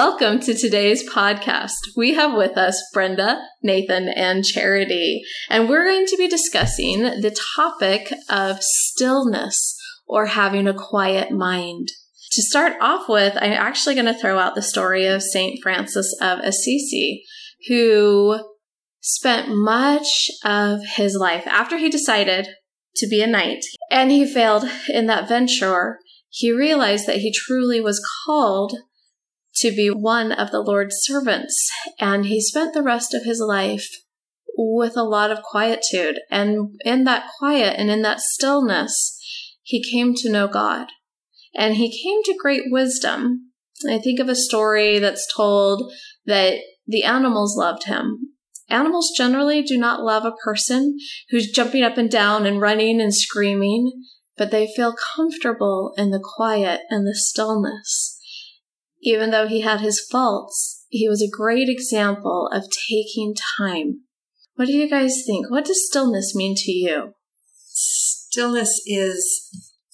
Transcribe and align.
Welcome 0.00 0.38
to 0.42 0.54
today's 0.54 1.02
podcast. 1.10 1.72
We 1.96 2.14
have 2.14 2.32
with 2.32 2.56
us 2.56 2.80
Brenda, 2.94 3.42
Nathan, 3.64 4.08
and 4.08 4.44
Charity, 4.44 5.24
and 5.50 5.68
we're 5.68 5.86
going 5.86 6.06
to 6.06 6.16
be 6.16 6.28
discussing 6.28 7.02
the 7.02 7.36
topic 7.56 8.12
of 8.30 8.62
stillness 8.62 9.76
or 10.06 10.26
having 10.26 10.68
a 10.68 10.72
quiet 10.72 11.32
mind. 11.32 11.88
To 12.30 12.42
start 12.42 12.74
off 12.80 13.08
with, 13.08 13.36
I'm 13.40 13.50
actually 13.50 13.96
going 13.96 14.06
to 14.06 14.14
throw 14.14 14.38
out 14.38 14.54
the 14.54 14.62
story 14.62 15.04
of 15.06 15.20
St. 15.20 15.58
Francis 15.64 16.14
of 16.22 16.38
Assisi, 16.44 17.24
who 17.66 18.38
spent 19.00 19.48
much 19.48 20.30
of 20.44 20.78
his 20.94 21.16
life 21.16 21.44
after 21.48 21.76
he 21.76 21.90
decided 21.90 22.46
to 22.94 23.08
be 23.08 23.20
a 23.20 23.26
knight 23.26 23.64
and 23.90 24.12
he 24.12 24.32
failed 24.32 24.64
in 24.88 25.06
that 25.06 25.28
venture. 25.28 25.98
He 26.28 26.52
realized 26.52 27.08
that 27.08 27.18
he 27.18 27.32
truly 27.32 27.80
was 27.80 28.00
called 28.24 28.74
to 29.60 29.70
be 29.70 29.90
one 29.90 30.32
of 30.32 30.50
the 30.50 30.60
Lord's 30.60 30.96
servants. 31.00 31.70
And 32.00 32.26
he 32.26 32.40
spent 32.40 32.74
the 32.74 32.82
rest 32.82 33.14
of 33.14 33.24
his 33.24 33.40
life 33.40 33.88
with 34.56 34.96
a 34.96 35.02
lot 35.02 35.30
of 35.30 35.42
quietude. 35.42 36.18
And 36.30 36.80
in 36.84 37.04
that 37.04 37.28
quiet 37.38 37.78
and 37.78 37.90
in 37.90 38.02
that 38.02 38.20
stillness, 38.20 39.18
he 39.62 39.82
came 39.82 40.14
to 40.14 40.30
know 40.30 40.48
God. 40.48 40.88
And 41.54 41.74
he 41.74 42.02
came 42.02 42.22
to 42.24 42.40
great 42.40 42.64
wisdom. 42.66 43.52
I 43.88 43.98
think 43.98 44.18
of 44.20 44.28
a 44.28 44.34
story 44.34 44.98
that's 44.98 45.32
told 45.34 45.92
that 46.26 46.58
the 46.86 47.04
animals 47.04 47.56
loved 47.56 47.84
him. 47.84 48.34
Animals 48.70 49.12
generally 49.16 49.62
do 49.62 49.78
not 49.78 50.02
love 50.02 50.24
a 50.24 50.36
person 50.44 50.98
who's 51.30 51.50
jumping 51.50 51.82
up 51.82 51.96
and 51.96 52.10
down 52.10 52.44
and 52.44 52.60
running 52.60 53.00
and 53.00 53.14
screaming, 53.14 53.92
but 54.36 54.50
they 54.50 54.68
feel 54.76 54.94
comfortable 55.16 55.94
in 55.96 56.10
the 56.10 56.22
quiet 56.22 56.82
and 56.90 57.06
the 57.06 57.14
stillness. 57.14 58.17
Even 59.02 59.30
though 59.30 59.46
he 59.46 59.60
had 59.60 59.80
his 59.80 60.00
faults, 60.00 60.84
he 60.88 61.08
was 61.08 61.22
a 61.22 61.30
great 61.30 61.68
example 61.68 62.48
of 62.52 62.64
taking 62.88 63.34
time. 63.58 64.00
What 64.56 64.66
do 64.66 64.72
you 64.72 64.88
guys 64.88 65.22
think? 65.24 65.50
What 65.50 65.64
does 65.64 65.86
stillness 65.86 66.34
mean 66.34 66.54
to 66.56 66.72
you? 66.72 67.12
Stillness 67.64 68.82
is, 68.86 69.48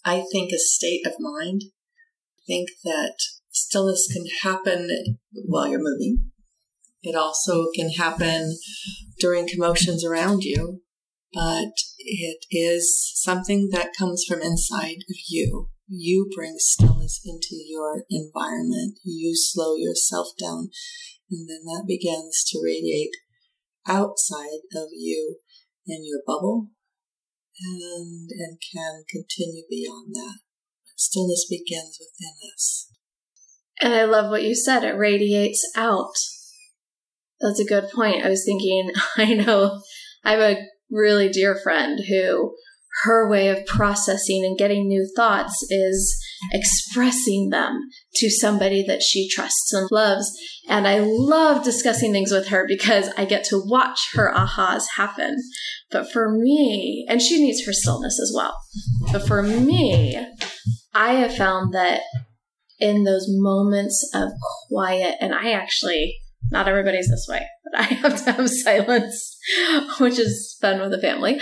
I 0.05 0.25
think, 0.33 0.53
a 0.53 0.59
state 0.59 1.07
of 1.07 1.15
mind. 1.19 1.63
I 2.39 2.43
think 2.47 2.71
that 2.85 3.15
stillness 3.51 4.09
can 4.13 4.25
happen 4.43 4.89
while 5.33 5.69
you're 5.69 5.81
moving. 5.83 6.31
It 7.03 7.15
also 7.15 7.67
can 7.75 7.91
happen 7.91 8.57
during 9.19 9.47
commotions 9.47 10.05
around 10.05 10.45
you, 10.45 10.81
but 11.35 11.73
it 11.99 12.47
is 12.51 13.13
something 13.17 13.69
that 13.73 13.93
comes 13.99 14.25
from 14.27 14.41
inside 14.41 14.97
of 15.11 15.17
you 15.29 15.69
you 15.89 16.31
bring 16.35 16.57
stillness 16.59 17.21
into 17.25 17.57
your 17.67 18.05
environment. 18.11 18.99
You 19.05 19.33
slow 19.35 19.77
yourself 19.77 20.29
down, 20.41 20.71
and 21.31 21.49
then 21.49 21.65
that 21.65 21.85
begins 21.87 22.45
to 22.49 22.61
radiate 22.63 23.15
outside 23.87 24.65
of 24.75 24.89
you 24.93 25.37
in 25.87 26.05
your 26.05 26.21
bubble 26.27 26.69
and, 27.61 28.31
and 28.31 28.59
can 28.73 29.05
continue 29.09 29.65
beyond 29.69 30.15
that. 30.15 30.39
Stillness 30.97 31.47
begins 31.49 31.99
within 32.01 32.35
us. 32.55 32.91
And 33.81 33.95
I 33.95 34.05
love 34.05 34.31
what 34.31 34.45
you 34.45 34.55
said. 34.55 34.85
It 34.85 34.97
radiates 34.97 35.69
out. 35.77 36.15
That's 37.41 37.61
a 37.61 37.67
good 37.67 37.91
point. 37.91 38.25
I 38.25 38.29
was 38.29 38.45
thinking, 38.45 38.91
I 39.17 39.35
know 39.35 39.83
I 40.25 40.33
have 40.33 40.41
a 40.41 40.63
really 40.91 41.29
dear 41.29 41.57
friend 41.63 42.01
who 42.09 42.55
her 43.03 43.29
way 43.29 43.49
of 43.49 43.67
processing 43.67 44.45
and 44.45 44.57
getting 44.57 44.87
new 44.87 45.11
thoughts 45.17 45.67
is 45.69 46.23
expressing 46.53 47.51
them 47.51 47.81
to 48.15 48.31
somebody 48.31 48.85
that 48.87 49.03
she 49.03 49.29
trusts 49.29 49.73
and 49.73 49.89
loves. 49.91 50.31
And 50.69 50.87
I 50.87 51.01
love 51.01 51.65
discussing 51.65 52.13
things 52.13 52.31
with 52.31 52.49
her 52.49 52.65
because 52.67 53.09
I 53.17 53.25
get 53.25 53.45
to 53.47 53.63
watch 53.65 54.11
her 54.15 54.33
ahas 54.33 54.85
happen. 54.97 55.37
But 55.91 56.11
for 56.13 56.31
me, 56.31 57.05
and 57.09 57.21
she 57.21 57.43
needs 57.43 57.67
her 57.67 57.73
stillness 57.73 58.21
as 58.21 58.33
well. 58.35 58.57
But 59.13 59.27
for 59.27 59.43
me, 59.43 60.17
I 60.95 61.15
have 61.15 61.35
found 61.35 61.75
that 61.75 62.03
in 62.79 63.05
those 63.05 63.27
moments 63.29 64.09
of 64.15 64.31
quiet, 64.69 65.17
and 65.21 65.35
I 65.35 65.53
actually, 65.53 66.17
not 66.51 66.69
everybody's 66.69 67.09
this 67.09 67.27
way, 67.29 67.47
but 67.65 67.81
I 67.81 67.83
have 67.95 68.25
to 68.25 68.33
have 68.33 68.51
silence, 68.51 69.37
which 69.99 70.19
is 70.19 70.57
fun 70.61 70.81
with 70.81 70.91
the 70.91 71.01
family. 71.01 71.41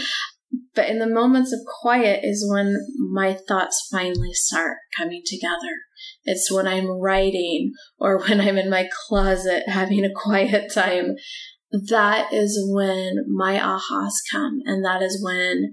But 0.75 0.88
in 0.88 0.99
the 0.99 1.06
moments 1.06 1.53
of 1.53 1.60
quiet 1.83 2.21
is 2.22 2.49
when 2.50 2.77
my 3.12 3.37
thoughts 3.47 3.88
finally 3.91 4.33
start 4.33 4.78
coming 4.97 5.22
together. 5.25 5.77
It's 6.25 6.50
when 6.50 6.66
I'm 6.66 6.87
writing 6.87 7.72
or 7.99 8.19
when 8.19 8.41
I'm 8.41 8.56
in 8.56 8.71
my 8.71 8.88
closet 9.06 9.65
having 9.69 10.05
a 10.05 10.15
quiet 10.15 10.72
time. 10.72 11.16
That 11.88 12.32
is 12.32 12.59
when 12.71 13.16
my 13.28 13.59
ahas 13.59 14.12
come. 14.31 14.61
And 14.65 14.84
that 14.84 15.03
is 15.03 15.22
when 15.22 15.72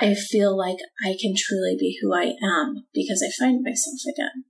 I 0.00 0.14
feel 0.14 0.56
like 0.56 0.78
I 1.04 1.16
can 1.20 1.34
truly 1.36 1.76
be 1.78 1.98
who 2.00 2.14
I 2.14 2.34
am 2.42 2.86
because 2.92 3.22
I 3.24 3.30
find 3.42 3.62
myself 3.62 4.00
again. 4.12 4.44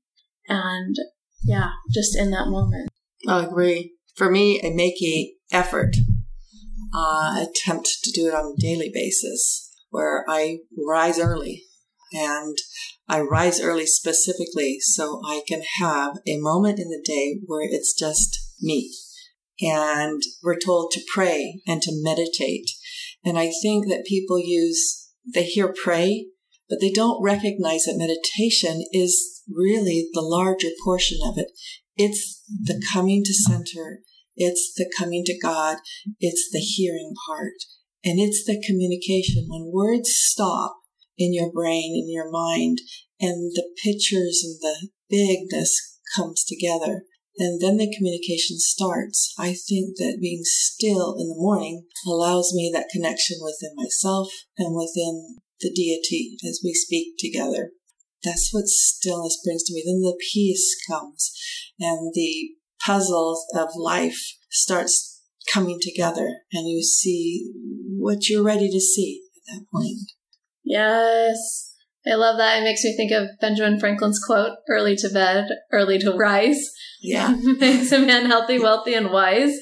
And 0.48 0.96
yeah, 1.42 1.70
just 1.92 2.16
in 2.16 2.30
that 2.30 2.48
moment. 2.48 2.88
I 3.26 3.44
agree. 3.44 3.92
For 4.14 4.30
me, 4.30 4.60
I 4.64 4.70
make 4.70 5.02
a 5.02 5.32
effort 5.52 5.96
uh, 6.94 7.44
attempt 7.44 7.88
to 8.02 8.12
do 8.12 8.28
it 8.28 8.34
on 8.34 8.54
a 8.54 8.60
daily 8.60 8.90
basis 8.92 9.70
where 9.90 10.24
I 10.28 10.58
rise 10.86 11.18
early 11.18 11.64
and 12.12 12.56
I 13.08 13.20
rise 13.20 13.60
early 13.60 13.86
specifically 13.86 14.78
so 14.80 15.20
I 15.26 15.42
can 15.46 15.62
have 15.78 16.16
a 16.26 16.38
moment 16.38 16.78
in 16.78 16.88
the 16.88 17.02
day 17.04 17.40
where 17.44 17.66
it's 17.68 17.92
just 17.92 18.38
me. 18.60 18.92
And 19.60 20.22
we're 20.42 20.58
told 20.58 20.90
to 20.92 21.00
pray 21.12 21.60
and 21.66 21.82
to 21.82 21.90
meditate. 21.92 22.70
And 23.24 23.38
I 23.38 23.50
think 23.62 23.88
that 23.88 24.06
people 24.06 24.38
use, 24.38 25.10
they 25.32 25.44
hear 25.44 25.72
pray, 25.72 26.26
but 26.68 26.80
they 26.80 26.90
don't 26.90 27.22
recognize 27.22 27.84
that 27.84 27.96
meditation 27.96 28.84
is 28.92 29.42
really 29.48 30.08
the 30.12 30.22
larger 30.22 30.68
portion 30.84 31.18
of 31.26 31.38
it. 31.38 31.48
It's 31.96 32.42
the 32.48 32.82
coming 32.92 33.22
to 33.24 33.34
center 33.34 34.00
it's 34.36 34.72
the 34.76 34.90
coming 34.98 35.24
to 35.24 35.38
God. 35.38 35.78
It's 36.20 36.48
the 36.52 36.58
hearing 36.58 37.12
part. 37.28 37.54
And 38.04 38.20
it's 38.20 38.44
the 38.44 38.62
communication. 38.66 39.46
When 39.48 39.72
words 39.72 40.10
stop 40.12 40.76
in 41.16 41.32
your 41.32 41.50
brain, 41.50 41.94
in 41.94 42.12
your 42.12 42.30
mind, 42.30 42.78
and 43.20 43.52
the 43.54 43.68
pictures 43.82 44.42
and 44.44 44.58
the 44.60 44.88
bigness 45.08 45.98
comes 46.16 46.44
together, 46.44 47.04
and 47.38 47.60
then 47.60 47.78
the 47.78 47.92
communication 47.96 48.58
starts. 48.58 49.34
I 49.38 49.54
think 49.54 49.96
that 49.96 50.18
being 50.20 50.42
still 50.44 51.16
in 51.18 51.28
the 51.28 51.36
morning 51.36 51.86
allows 52.06 52.52
me 52.54 52.70
that 52.72 52.90
connection 52.92 53.38
within 53.42 53.74
myself 53.74 54.28
and 54.58 54.74
within 54.74 55.38
the 55.60 55.72
deity 55.74 56.36
as 56.48 56.60
we 56.62 56.74
speak 56.74 57.14
together. 57.18 57.70
That's 58.22 58.50
what 58.52 58.66
stillness 58.66 59.40
brings 59.44 59.64
to 59.64 59.74
me. 59.74 59.82
Then 59.84 60.00
the 60.00 60.16
peace 60.32 60.76
comes 60.88 61.32
and 61.80 62.12
the 62.14 62.50
puzzles 62.84 63.44
of 63.54 63.68
life 63.76 64.34
starts 64.50 65.22
coming 65.52 65.78
together 65.80 66.26
and 66.52 66.68
you 66.68 66.82
see 66.82 67.50
what 67.98 68.28
you're 68.28 68.44
ready 68.44 68.70
to 68.70 68.80
see 68.80 69.20
at 69.36 69.54
that 69.54 69.66
point. 69.72 69.98
Yes. 70.64 71.72
I 72.06 72.14
love 72.14 72.36
that. 72.38 72.60
It 72.60 72.64
makes 72.64 72.84
me 72.84 72.96
think 72.96 73.12
of 73.12 73.28
Benjamin 73.40 73.80
Franklin's 73.80 74.22
quote, 74.24 74.56
early 74.68 74.96
to 74.96 75.08
bed, 75.08 75.48
early 75.72 75.98
to 75.98 76.12
rise. 76.12 76.70
Yeah. 77.00 77.34
makes 77.42 77.92
a 77.92 77.98
man 77.98 78.26
healthy, 78.26 78.58
wealthy, 78.58 78.94
and 78.94 79.10
wise. 79.10 79.56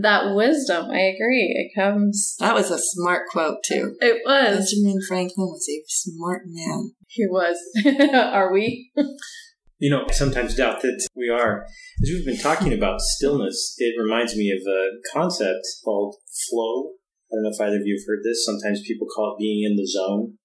That 0.00 0.34
wisdom, 0.34 0.90
I 0.90 1.00
agree. 1.00 1.54
It 1.54 1.78
comes. 1.78 2.36
That 2.40 2.54
was 2.54 2.70
a 2.70 2.78
smart 2.78 3.28
quote, 3.30 3.58
too. 3.64 3.96
It 4.00 4.22
was. 4.24 4.74
Benjamin 4.74 5.00
Franklin 5.06 5.46
was 5.46 5.68
a 5.68 5.84
smart 5.86 6.42
man. 6.46 6.92
He 7.06 7.26
was. 7.28 7.58
Are 8.14 8.52
we? 8.52 8.90
You 9.84 9.90
know, 9.90 10.06
I 10.08 10.12
sometimes 10.14 10.56
doubt 10.56 10.80
that 10.80 10.96
we 11.14 11.28
are. 11.28 11.66
As 12.00 12.08
we've 12.08 12.24
been 12.24 12.40
talking 12.40 12.72
hmm. 12.72 12.80
about 12.80 13.02
stillness, 13.02 13.76
it 13.76 13.92
reminds 14.00 14.34
me 14.34 14.48
of 14.48 14.64
a 14.64 14.96
concept 15.12 15.60
called 15.84 16.16
flow. 16.48 16.96
I 17.28 17.36
don't 17.36 17.42
know 17.44 17.52
if 17.52 17.60
either 17.60 17.76
of 17.76 17.84
you 17.84 18.00
have 18.00 18.08
heard 18.08 18.24
this. 18.24 18.46
Sometimes 18.46 18.80
people 18.80 19.06
call 19.14 19.36
it 19.36 19.42
being 19.44 19.62
in 19.62 19.76
the 19.76 19.86
zone, 19.86 20.38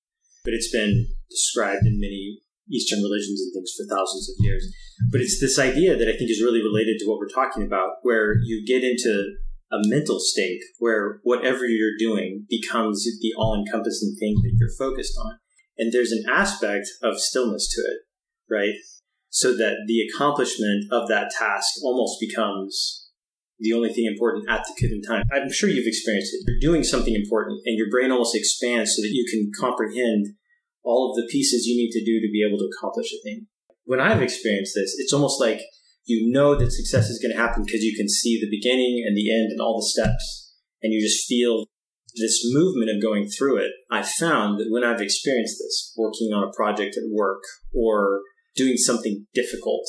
but 0.44 0.54
it's 0.54 0.70
been 0.70 1.08
described 1.32 1.88
in 1.88 2.02
many 2.02 2.42
Eastern 2.70 3.00
religions 3.00 3.40
and 3.40 3.54
things 3.56 3.72
for 3.80 3.88
thousands 3.88 4.28
of 4.28 4.44
years. 4.44 4.68
But 5.10 5.22
it's 5.22 5.40
this 5.40 5.58
idea 5.58 5.96
that 5.96 6.10
I 6.10 6.18
think 6.20 6.30
is 6.30 6.44
really 6.44 6.62
related 6.62 7.00
to 7.00 7.08
what 7.08 7.20
we're 7.20 7.32
talking 7.32 7.64
about, 7.64 8.04
where 8.04 8.36
you 8.44 8.68
get 8.68 8.84
into 8.84 9.40
a 9.72 9.80
mental 9.88 10.20
state 10.20 10.60
where 10.80 11.22
whatever 11.24 11.64
you're 11.66 11.96
doing 11.98 12.44
becomes 12.50 13.08
the 13.22 13.32
all 13.38 13.56
encompassing 13.56 14.18
thing 14.20 14.36
that 14.44 14.52
you're 14.60 14.76
focused 14.78 15.16
on. 15.18 15.40
And 15.78 15.94
there's 15.94 16.12
an 16.12 16.26
aspect 16.28 16.90
of 17.02 17.22
stillness 17.22 17.74
to 17.74 17.82
it, 17.88 18.00
right? 18.54 18.76
So 19.30 19.56
that 19.56 19.86
the 19.88 20.02
accomplishment 20.02 20.86
of 20.92 21.08
that 21.08 21.32
task 21.38 21.68
almost 21.84 22.20
becomes 22.20 23.08
the 23.60 23.74
only 23.74 23.92
thing 23.92 24.06
important 24.06 24.50
at 24.50 24.64
the 24.66 24.74
given 24.80 25.02
time. 25.02 25.24
I'm 25.32 25.52
sure 25.52 25.70
you've 25.70 25.88
experienced 25.88 26.34
it. 26.34 26.46
You're 26.48 26.72
doing 26.72 26.84
something 26.84 27.14
important 27.14 27.60
and 27.66 27.78
your 27.78 27.90
brain 27.90 28.12
almost 28.12 28.36
expands 28.36 28.96
so 28.96 29.02
that 29.02 29.12
you 29.12 29.26
can 29.30 29.52
comprehend 29.60 30.28
all 30.84 31.12
of 31.12 31.16
the 31.16 31.28
pieces 31.30 31.66
you 31.66 31.76
need 31.76 31.92
to 31.92 32.04
do 32.04 32.20
to 32.20 32.32
be 32.32 32.44
able 32.48 32.58
to 32.58 32.70
accomplish 32.72 33.12
a 33.14 33.22
thing. 33.24 33.48
When 33.84 34.00
I've 34.00 34.22
experienced 34.22 34.74
this, 34.76 34.96
it's 34.98 35.14
almost 35.14 35.42
like 35.42 35.62
you 36.06 36.32
know 36.32 36.56
that 36.56 36.72
success 36.72 37.10
is 37.10 37.20
going 37.20 37.36
to 37.36 37.42
happen 37.42 37.64
because 37.64 37.84
you 37.84 37.96
can 37.96 38.10
see 38.10 38.40
the 38.40 38.50
beginning 38.50 39.04
and 39.06 39.16
the 39.16 39.32
end 39.32 39.52
and 39.52 39.62
all 39.62 39.78
the 39.78 39.86
steps, 39.86 40.56
and 40.82 40.92
you 40.94 41.02
just 41.02 41.28
feel 41.28 41.66
this 42.16 42.42
movement 42.52 42.90
of 42.90 43.02
going 43.02 43.28
through 43.28 43.58
it. 43.58 43.72
I 43.92 44.02
found 44.02 44.60
that 44.60 44.70
when 44.70 44.84
I've 44.84 45.02
experienced 45.02 45.58
this, 45.60 45.94
working 45.98 46.34
on 46.34 46.48
a 46.48 46.56
project 46.56 46.98
at 46.98 47.04
work 47.12 47.44
or 47.74 48.22
doing 48.56 48.78
something 48.78 49.26
difficult 49.34 49.86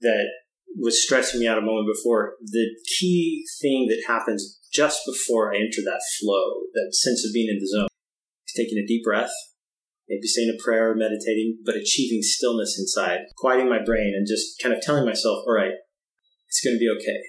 that 0.00 0.26
was 0.76 1.02
stressing 1.02 1.40
me 1.40 1.46
out 1.46 1.58
a 1.58 1.62
moment 1.62 1.88
before, 1.94 2.34
the 2.42 2.66
key 2.98 3.44
thing 3.60 3.86
that 3.88 4.04
happens 4.06 4.58
just 4.72 5.00
before 5.06 5.52
I 5.52 5.56
enter 5.56 5.82
that 5.84 6.02
flow, 6.20 6.66
that 6.74 6.94
sense 6.94 7.24
of 7.24 7.32
being 7.32 7.48
in 7.48 7.58
the 7.60 7.66
zone, 7.66 7.88
is 8.46 8.54
taking 8.56 8.78
a 8.78 8.86
deep 8.86 9.04
breath, 9.04 9.32
maybe 10.08 10.26
saying 10.26 10.52
a 10.52 10.62
prayer 10.62 10.90
or 10.90 10.96
meditating, 10.96 11.58
but 11.64 11.76
achieving 11.76 12.22
stillness 12.22 12.76
inside, 12.78 13.20
quieting 13.36 13.68
my 13.68 13.78
brain 13.84 14.14
and 14.16 14.26
just 14.26 14.60
kind 14.60 14.74
of 14.74 14.82
telling 14.82 15.06
myself, 15.06 15.44
all 15.46 15.54
right, 15.54 15.72
it's 16.48 16.60
going 16.60 16.74
to 16.74 16.80
be 16.80 16.90
okay, 16.90 17.20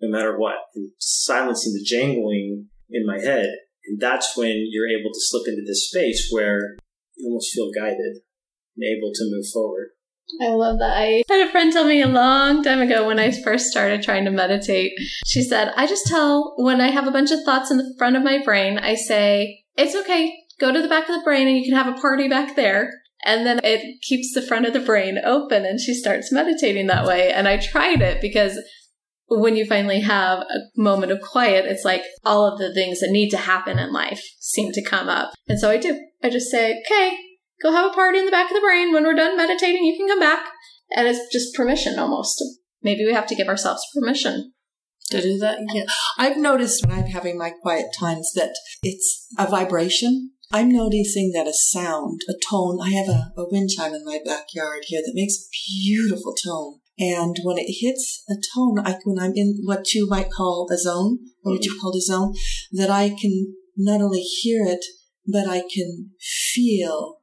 no 0.00 0.10
matter 0.10 0.38
what, 0.38 0.56
and 0.74 0.90
silencing 0.98 1.72
the 1.72 1.84
jangling 1.84 2.66
in 2.90 3.06
my 3.06 3.18
head. 3.18 3.48
And 3.86 3.98
that's 4.00 4.36
when 4.36 4.66
you're 4.70 4.88
able 4.88 5.10
to 5.12 5.20
slip 5.20 5.48
into 5.48 5.62
this 5.66 5.88
space 5.88 6.28
where 6.30 6.76
you 7.16 7.26
almost 7.26 7.52
feel 7.52 7.70
guided 7.74 8.20
and 8.76 8.84
able 8.84 9.10
to 9.14 9.30
move 9.30 9.46
forward. 9.52 9.88
I 10.40 10.48
love 10.48 10.78
that. 10.78 10.96
I 10.96 11.22
had 11.28 11.46
a 11.46 11.50
friend 11.50 11.72
tell 11.72 11.84
me 11.84 12.02
a 12.02 12.08
long 12.08 12.62
time 12.62 12.80
ago 12.80 13.06
when 13.06 13.18
I 13.18 13.30
first 13.30 13.66
started 13.66 14.02
trying 14.02 14.24
to 14.24 14.30
meditate. 14.30 14.92
She 15.26 15.42
said, 15.42 15.72
I 15.76 15.86
just 15.86 16.06
tell 16.06 16.54
when 16.56 16.80
I 16.80 16.88
have 16.88 17.06
a 17.06 17.12
bunch 17.12 17.30
of 17.30 17.42
thoughts 17.44 17.70
in 17.70 17.76
the 17.76 17.94
front 17.98 18.16
of 18.16 18.22
my 18.22 18.42
brain, 18.42 18.78
I 18.78 18.94
say, 18.94 19.64
it's 19.76 19.94
okay. 19.94 20.34
Go 20.58 20.72
to 20.72 20.82
the 20.82 20.88
back 20.88 21.08
of 21.08 21.14
the 21.14 21.24
brain 21.24 21.48
and 21.48 21.56
you 21.56 21.64
can 21.64 21.74
have 21.74 21.94
a 21.94 22.00
party 22.00 22.28
back 22.28 22.56
there. 22.56 22.90
And 23.24 23.46
then 23.46 23.60
it 23.62 24.00
keeps 24.02 24.34
the 24.34 24.42
front 24.42 24.66
of 24.66 24.72
the 24.72 24.80
brain 24.80 25.18
open 25.24 25.64
and 25.64 25.78
she 25.78 25.94
starts 25.94 26.32
meditating 26.32 26.88
that 26.88 27.06
way. 27.06 27.32
And 27.32 27.46
I 27.46 27.56
tried 27.56 28.02
it 28.02 28.20
because 28.20 28.58
when 29.28 29.56
you 29.56 29.64
finally 29.64 30.00
have 30.00 30.40
a 30.40 30.58
moment 30.76 31.12
of 31.12 31.20
quiet, 31.20 31.64
it's 31.64 31.84
like 31.84 32.02
all 32.24 32.46
of 32.46 32.58
the 32.58 32.74
things 32.74 33.00
that 33.00 33.10
need 33.10 33.30
to 33.30 33.36
happen 33.36 33.78
in 33.78 33.92
life 33.92 34.22
seem 34.40 34.72
to 34.72 34.82
come 34.82 35.08
up. 35.08 35.32
And 35.48 35.58
so 35.58 35.70
I 35.70 35.76
do. 35.76 35.98
I 36.22 36.30
just 36.30 36.50
say, 36.50 36.82
okay, 36.86 37.16
go 37.62 37.72
have 37.72 37.90
a 37.90 37.94
party 37.94 38.18
in 38.18 38.26
the 38.26 38.30
back 38.30 38.50
of 38.50 38.54
the 38.54 38.60
brain. 38.60 38.92
When 38.92 39.04
we're 39.04 39.14
done 39.14 39.36
meditating, 39.36 39.84
you 39.84 39.96
can 39.96 40.08
come 40.08 40.20
back. 40.20 40.46
And 40.94 41.08
it's 41.08 41.32
just 41.32 41.54
permission 41.54 41.98
almost. 41.98 42.42
Maybe 42.82 43.04
we 43.06 43.14
have 43.14 43.26
to 43.28 43.34
give 43.34 43.48
ourselves 43.48 43.82
permission 43.94 44.52
to 45.10 45.22
do 45.22 45.38
that. 45.38 45.58
Yeah. 45.72 45.84
I've 46.18 46.36
noticed 46.36 46.84
when 46.84 46.98
I'm 46.98 47.06
having 47.06 47.38
my 47.38 47.50
quiet 47.62 47.86
times 47.98 48.32
that 48.34 48.54
it's 48.82 49.26
a 49.38 49.46
vibration. 49.46 50.32
I'm 50.52 50.70
noticing 50.70 51.32
that 51.32 51.46
a 51.46 51.54
sound, 51.54 52.20
a 52.28 52.34
tone, 52.50 52.78
I 52.82 52.90
have 52.90 53.08
a, 53.08 53.32
a 53.38 53.48
wind 53.48 53.70
chime 53.70 53.94
in 53.94 54.04
my 54.04 54.18
backyard 54.24 54.82
here 54.84 55.00
that 55.00 55.14
makes 55.14 55.36
a 55.36 55.48
beautiful 55.82 56.34
tone. 56.34 56.80
And 56.98 57.36
when 57.42 57.56
it 57.56 57.72
hits 57.80 58.22
a 58.28 58.34
tone, 58.54 58.78
I, 58.84 58.98
when 59.04 59.18
I'm 59.18 59.32
in 59.34 59.60
what 59.64 59.94
you 59.94 60.06
might 60.08 60.30
call 60.30 60.68
a 60.70 60.76
zone, 60.76 61.20
or 61.42 61.52
what 61.52 61.64
you 61.64 61.78
call 61.80 61.96
a 61.96 62.00
zone, 62.00 62.34
that 62.72 62.90
I 62.90 63.08
can 63.08 63.54
not 63.76 64.02
only 64.02 64.20
hear 64.20 64.62
it, 64.66 64.84
but 65.26 65.48
I 65.48 65.62
can 65.72 66.10
feel 66.20 67.21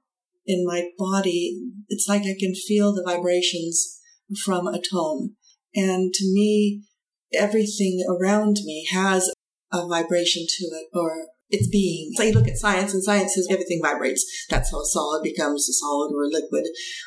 in 0.49 0.65
my 0.65 0.89
body. 0.97 1.61
It's 1.87 2.07
like 2.09 2.23
I 2.23 2.35
can 2.37 2.55
feel 2.55 2.91
the 2.91 3.03
vibrations 3.05 3.99
from 4.43 4.67
a 4.67 4.81
tone. 4.81 5.35
And 5.75 6.11
to 6.11 6.25
me, 6.25 6.83
everything 7.33 8.03
around 8.09 8.57
me 8.65 8.87
has 8.91 9.31
a 9.71 9.87
vibration 9.87 10.45
to 10.49 10.65
it 10.65 10.87
or 10.91 11.27
its 11.51 11.67
being. 11.67 12.11
So 12.15 12.23
you 12.23 12.33
look 12.33 12.47
at 12.47 12.57
science 12.57 12.93
and 12.93 13.03
science 13.03 13.35
says 13.35 13.47
everything 13.49 13.79
vibrates. 13.83 14.25
That's 14.49 14.71
how 14.71 14.81
a 14.81 14.85
solid 14.85 15.21
becomes 15.23 15.69
a 15.69 15.73
solid 15.73 16.11
or 16.15 16.23
a 16.23 16.27
liquid 16.27 16.65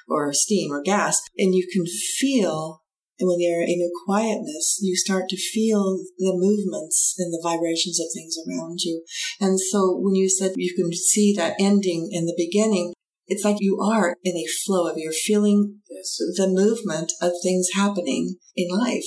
or 0.08 0.32
steam 0.32 0.70
or 0.70 0.80
gas. 0.80 1.20
And 1.36 1.54
you 1.54 1.66
can 1.72 1.84
feel 1.86 2.82
and 3.18 3.28
when 3.28 3.40
you're 3.40 3.62
in 3.62 3.80
a 3.80 4.04
quietness, 4.04 4.80
you 4.82 4.96
start 4.96 5.28
to 5.28 5.36
feel 5.36 5.98
the 6.18 6.32
movements 6.34 7.14
and 7.18 7.32
the 7.32 7.40
vibrations 7.40 8.00
of 8.00 8.06
things 8.12 8.34
around 8.36 8.80
you. 8.80 9.04
And 9.40 9.60
so 9.60 9.96
when 9.96 10.16
you 10.16 10.28
said 10.28 10.52
you 10.56 10.74
can 10.74 10.92
see 10.92 11.32
that 11.36 11.54
ending 11.60 12.08
in 12.10 12.26
the 12.26 12.34
beginning, 12.36 12.94
it's 13.26 13.44
like 13.44 13.56
you 13.60 13.78
are 13.80 14.16
in 14.24 14.36
a 14.36 14.46
flow 14.64 14.88
of 14.88 14.96
you're 14.96 15.12
feeling 15.12 15.78
yes. 15.90 16.16
the 16.36 16.48
movement 16.48 17.12
of 17.20 17.32
things 17.42 17.68
happening 17.74 18.36
in 18.56 18.68
life 18.76 19.04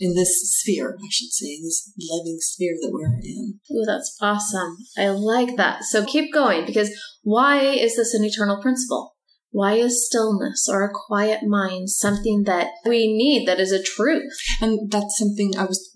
in 0.00 0.14
this 0.14 0.30
sphere, 0.58 0.96
I 0.98 1.08
should 1.10 1.30
say, 1.30 1.46
in 1.46 1.62
this 1.62 1.92
living 1.98 2.38
sphere 2.40 2.74
that 2.80 2.90
we're 2.92 3.18
in. 3.22 3.60
Oh, 3.70 3.86
that's 3.86 4.16
awesome. 4.20 4.76
I 4.96 5.08
like 5.08 5.56
that. 5.56 5.84
So 5.84 6.04
keep 6.04 6.32
going 6.32 6.66
because 6.66 6.90
why 7.22 7.60
is 7.60 7.96
this 7.96 8.14
an 8.14 8.24
eternal 8.24 8.60
principle? 8.60 9.14
Why 9.50 9.74
is 9.74 10.06
stillness 10.06 10.68
or 10.70 10.84
a 10.84 10.92
quiet 10.92 11.40
mind 11.44 11.88
something 11.90 12.42
that 12.44 12.68
we 12.84 13.06
need 13.06 13.48
that 13.48 13.60
is 13.60 13.72
a 13.72 13.82
truth? 13.82 14.30
And 14.60 14.90
that's 14.90 15.18
something 15.18 15.52
I 15.56 15.64
was 15.64 15.90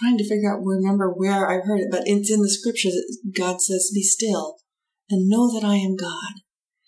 trying 0.00 0.18
to 0.18 0.28
figure 0.28 0.52
out, 0.52 0.64
remember 0.64 1.10
where 1.10 1.48
I 1.48 1.60
heard 1.64 1.80
it, 1.80 1.88
but 1.90 2.02
it's 2.06 2.30
in 2.30 2.42
the 2.42 2.50
scriptures. 2.50 2.96
God 3.36 3.60
says, 3.60 3.92
Be 3.94 4.02
still 4.02 4.56
and 5.08 5.28
know 5.28 5.52
that 5.52 5.64
I 5.64 5.76
am 5.76 5.96
God. 5.96 6.42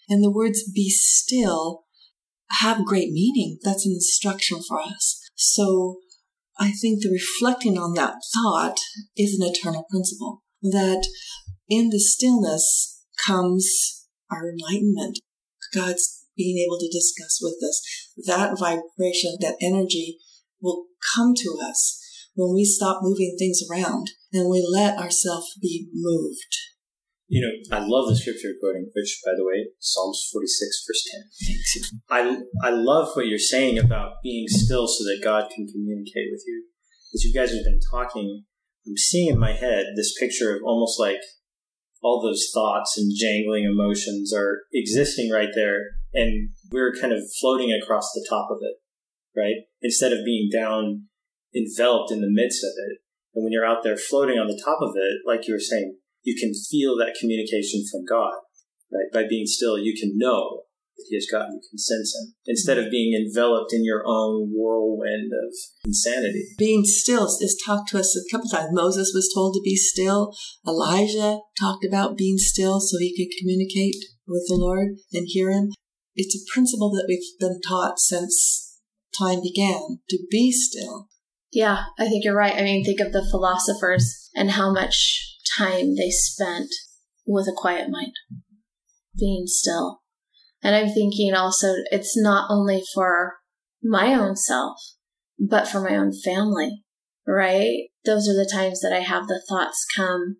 And 0.09 0.23
the 0.23 0.31
words 0.31 0.71
be 0.71 0.89
still 0.91 1.85
have 2.61 2.87
great 2.87 3.11
meaning. 3.11 3.59
That's 3.63 3.87
an 3.87 3.93
instruction 3.93 4.61
for 4.67 4.81
us. 4.81 5.21
So 5.35 5.99
I 6.59 6.71
think 6.71 7.03
the 7.03 7.11
reflecting 7.11 7.79
on 7.79 7.95
that 7.95 8.15
thought 8.35 8.79
is 9.17 9.39
an 9.39 9.49
eternal 9.49 9.85
principle 9.91 10.43
that 10.63 11.07
in 11.69 11.91
the 11.91 12.01
stillness 12.01 13.05
comes 13.27 14.07
our 14.31 14.51
enlightenment. 14.51 15.21
God's 15.75 16.25
being 16.37 16.59
able 16.65 16.79
to 16.79 16.89
discuss 16.89 17.39
with 17.43 17.57
us 17.63 17.83
that 18.27 18.59
vibration, 18.59 19.37
that 19.41 19.57
energy 19.61 20.19
will 20.61 20.87
come 21.15 21.35
to 21.37 21.59
us 21.63 22.01
when 22.35 22.55
we 22.55 22.65
stop 22.65 23.01
moving 23.03 23.37
things 23.39 23.61
around 23.71 24.11
and 24.33 24.49
we 24.49 24.67
let 24.73 24.99
ourselves 24.99 25.55
be 25.61 25.88
moved. 25.93 26.57
You 27.28 27.44
know, 27.44 27.76
I 27.76 27.80
love 27.80 28.08
the 28.08 28.16
scripture 28.16 28.56
quoting, 28.58 28.88
which, 28.94 29.20
by 29.25 29.32
the 29.37 29.44
way, 29.44 29.68
Psalms 29.78 30.30
46, 30.32 30.85
verse 30.88 31.04
10. 32.08 32.40
I, 32.62 32.68
I 32.68 32.70
love 32.70 33.14
what 33.14 33.26
you're 33.26 33.38
saying 33.38 33.78
about 33.78 34.23
being 34.23 34.47
still 34.49 34.88
so 34.88 35.04
that 35.04 35.20
God 35.23 35.50
can 35.54 35.66
communicate 35.66 36.32
with 36.32 36.42
you. 36.47 36.64
As 37.14 37.25
you 37.25 37.35
guys 37.35 37.52
have 37.52 37.64
been 37.64 37.80
talking, 37.92 38.44
I'm 38.87 38.97
seeing 38.97 39.28
in 39.28 39.38
my 39.38 39.52
head 39.52 39.88
this 39.94 40.18
picture 40.18 40.56
of 40.56 40.62
almost 40.64 40.99
like 40.99 41.20
all 42.02 42.23
those 42.23 42.49
thoughts 42.54 42.97
and 42.97 43.12
jangling 43.14 43.64
emotions 43.64 44.32
are 44.35 44.62
existing 44.73 45.30
right 45.30 45.50
there, 45.54 45.80
and 46.14 46.50
we're 46.73 46.94
kind 46.99 47.12
of 47.12 47.20
floating 47.40 47.73
across 47.73 48.11
the 48.12 48.26
top 48.28 48.49
of 48.50 48.58
it, 48.62 48.76
right? 49.38 49.66
Instead 49.82 50.12
of 50.12 50.25
being 50.25 50.49
down, 50.50 51.08
enveloped 51.54 52.11
in 52.11 52.23
the 52.23 52.30
midst 52.30 52.64
of 52.64 52.70
it. 52.88 52.99
And 53.35 53.44
when 53.44 53.52
you're 53.52 53.66
out 53.66 53.82
there 53.82 53.99
floating 53.99 54.38
on 54.38 54.47
the 54.47 54.61
top 54.64 54.78
of 54.80 54.94
it, 54.97 55.18
like 55.26 55.47
you 55.47 55.54
were 55.54 55.61
saying, 55.61 55.99
you 56.28 56.37
can 56.38 56.52
feel 56.52 56.92
that 56.99 57.16
communication 57.18 57.88
from 57.90 58.04
God, 58.04 58.37
right? 58.92 59.08
By 59.11 59.25
being 59.26 59.47
still, 59.47 59.78
you 59.78 59.97
can 59.99 60.12
know 60.14 60.68
that 60.97 61.06
He 61.08 61.16
has 61.16 61.26
got 61.32 61.49
you, 61.49 61.61
can 61.70 61.78
sense 61.78 62.12
Him, 62.14 62.35
instead 62.47 62.76
of 62.76 62.85
mm-hmm. 62.85 63.00
being 63.00 63.12
enveloped 63.16 63.73
in 63.73 63.82
your 63.82 64.02
own 64.04 64.52
whirlwind 64.52 65.32
of 65.32 65.56
insanity. 65.87 66.44
Being 66.58 66.85
still 66.85 67.25
is 67.40 67.61
talked 67.64 67.88
to 67.90 67.99
us 67.99 68.14
a 68.14 68.28
couple 68.30 68.50
times. 68.50 68.68
Moses 68.73 69.12
was 69.14 69.32
told 69.35 69.54
to 69.54 69.64
be 69.64 69.75
still. 69.75 70.35
Elijah 70.66 71.38
talked 71.58 71.85
about 71.88 72.18
being 72.18 72.37
still 72.37 72.78
so 72.80 72.99
he 72.99 73.16
could 73.16 73.32
communicate 73.40 73.97
with 74.26 74.44
the 74.49 74.56
Lord 74.56 74.99
and 75.14 75.25
hear 75.26 75.50
Him. 75.50 75.70
It's 76.14 76.37
a 76.37 76.52
principle 76.52 76.90
that 76.90 77.06
we've 77.08 77.38
been 77.40 77.61
taught 77.66 77.99
since 77.99 78.76
time 79.18 79.40
began 79.40 80.00
to 80.11 80.18
be 80.30 80.52
still. 80.52 81.08
Yeah, 81.50 81.85
I 81.99 82.04
think 82.04 82.25
you're 82.25 82.37
right. 82.37 82.54
I 82.54 82.62
mean, 82.62 82.85
think 82.85 83.00
of 83.00 83.12
the 83.12 83.26
philosophers 83.30 84.28
and 84.35 84.50
how 84.50 84.70
much 84.70 85.27
time 85.57 85.97
they 85.97 86.11
spent 86.11 86.69
with 87.26 87.47
a 87.47 87.57
quiet 87.57 87.90
mind, 87.90 88.14
being 89.19 89.45
still. 89.47 90.00
And 90.62 90.75
I'm 90.75 90.88
thinking 90.88 91.35
also, 91.35 91.75
it's 91.90 92.17
not 92.17 92.50
only 92.50 92.83
for 92.95 93.37
my 93.83 94.14
own 94.14 94.35
self, 94.35 94.78
but 95.38 95.69
for 95.69 95.81
my 95.81 95.97
own 95.97 96.12
family, 96.12 96.83
right? 97.26 97.88
Those 98.05 98.28
are 98.28 98.35
the 98.35 98.50
times 98.50 98.81
that 98.81 98.93
I 98.93 99.00
have 99.00 99.28
the 99.28 99.43
thoughts 99.49 99.87
come 99.95 100.38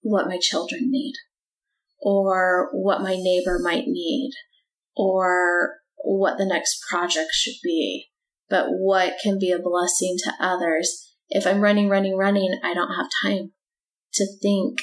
what 0.00 0.28
my 0.28 0.38
children 0.40 0.90
need, 0.90 1.14
or 2.00 2.70
what 2.72 3.02
my 3.02 3.16
neighbor 3.16 3.58
might 3.60 3.86
need, 3.86 4.30
or 4.96 5.78
what 6.04 6.38
the 6.38 6.46
next 6.46 6.80
project 6.88 7.30
should 7.32 7.56
be, 7.64 8.06
but 8.48 8.66
what 8.68 9.14
can 9.22 9.38
be 9.38 9.50
a 9.50 9.58
blessing 9.58 10.16
to 10.24 10.32
others. 10.40 11.14
If 11.30 11.46
I'm 11.46 11.60
running, 11.60 11.88
running, 11.88 12.16
running, 12.16 12.58
I 12.62 12.74
don't 12.74 12.94
have 12.94 13.06
time 13.22 13.52
to 14.14 14.26
think 14.40 14.78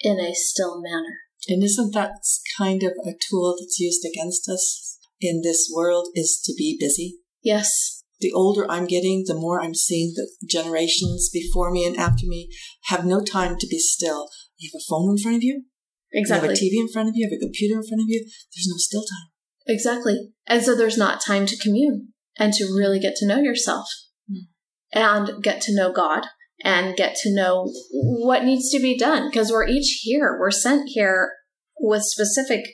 in 0.00 0.18
a 0.20 0.34
still 0.34 0.80
manner. 0.80 1.16
And 1.48 1.62
isn't 1.62 1.94
that 1.94 2.12
kind 2.58 2.82
of 2.82 2.92
a 3.06 3.14
tool 3.28 3.56
that's 3.58 3.78
used 3.80 4.04
against 4.04 4.48
us 4.48 4.98
in 5.20 5.42
this 5.42 5.70
world 5.74 6.08
is 6.14 6.40
to 6.44 6.52
be 6.56 6.76
busy? 6.78 7.18
Yes. 7.42 8.02
The 8.20 8.32
older 8.32 8.66
I'm 8.68 8.86
getting, 8.86 9.24
the 9.26 9.34
more 9.34 9.60
I'm 9.60 9.74
seeing 9.74 10.12
that 10.16 10.28
generations 10.48 11.30
before 11.32 11.70
me 11.70 11.86
and 11.86 11.96
after 11.96 12.26
me 12.26 12.50
have 12.86 13.04
no 13.06 13.22
time 13.22 13.56
to 13.58 13.66
be 13.66 13.78
still. 13.78 14.28
You 14.58 14.70
have 14.72 14.80
a 14.80 14.84
phone 14.88 15.10
in 15.10 15.18
front 15.18 15.36
of 15.36 15.42
you. 15.44 15.64
Exactly. 16.12 16.48
You 16.48 16.50
have 16.50 16.58
a 16.58 16.60
TV 16.60 16.80
in 16.80 16.92
front 16.92 17.08
of 17.08 17.14
you. 17.14 17.24
You 17.24 17.30
have 17.30 17.36
a 17.36 17.44
computer 17.44 17.76
in 17.76 17.86
front 17.86 18.02
of 18.02 18.08
you. 18.08 18.20
There's 18.24 18.68
no 18.68 18.76
still 18.76 19.02
time. 19.02 19.30
Exactly. 19.68 20.32
And 20.46 20.62
so 20.62 20.74
there's 20.74 20.98
not 20.98 21.20
time 21.24 21.46
to 21.46 21.56
commune. 21.56 22.08
and 22.40 22.52
to 22.52 22.64
really 22.66 23.00
get 23.00 23.16
to 23.16 23.26
know 23.26 23.40
yourself 23.40 23.88
Mm. 24.30 24.46
and 24.92 25.42
get 25.42 25.60
to 25.62 25.74
know 25.74 25.90
God 25.92 26.24
and 26.64 26.96
get 26.96 27.14
to 27.16 27.34
know 27.34 27.72
what 27.92 28.44
needs 28.44 28.70
to 28.70 28.80
be 28.80 28.98
done 28.98 29.28
because 29.28 29.50
we're 29.50 29.66
each 29.66 30.00
here. 30.02 30.36
We're 30.38 30.50
sent 30.50 30.88
here 30.88 31.32
with 31.78 32.02
specific, 32.02 32.64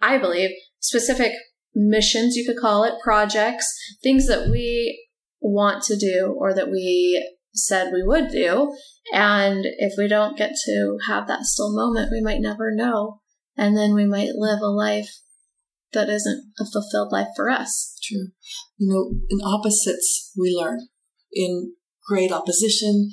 I 0.00 0.18
believe, 0.18 0.50
specific 0.80 1.32
missions, 1.74 2.36
you 2.36 2.44
could 2.44 2.60
call 2.60 2.84
it, 2.84 2.94
projects, 3.02 3.66
things 4.02 4.26
that 4.26 4.48
we 4.48 5.06
want 5.40 5.84
to 5.84 5.96
do 5.96 6.34
or 6.36 6.52
that 6.54 6.70
we 6.70 7.24
said 7.54 7.92
we 7.92 8.02
would 8.02 8.30
do. 8.30 8.74
And 9.12 9.64
if 9.64 9.94
we 9.96 10.08
don't 10.08 10.36
get 10.36 10.52
to 10.66 10.98
have 11.06 11.28
that 11.28 11.44
still 11.44 11.74
moment, 11.74 12.10
we 12.10 12.20
might 12.20 12.40
never 12.40 12.74
know. 12.74 13.20
And 13.56 13.76
then 13.76 13.94
we 13.94 14.04
might 14.04 14.34
live 14.34 14.60
a 14.60 14.66
life 14.66 15.10
that 15.92 16.08
isn't 16.08 16.52
a 16.60 16.64
fulfilled 16.64 17.12
life 17.12 17.28
for 17.34 17.48
us. 17.48 17.98
True. 18.02 18.28
You 18.76 18.92
know, 18.92 19.20
in 19.30 19.40
opposites, 19.44 20.32
we 20.36 20.54
learn. 20.54 20.88
In 21.32 21.74
great 22.08 22.32
opposition, 22.32 23.10